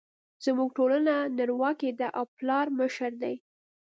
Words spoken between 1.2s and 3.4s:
نرواکې ده او پلار مشر دی